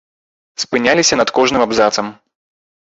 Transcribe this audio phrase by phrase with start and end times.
[0.63, 2.07] Спыняліся над кожным абзацам.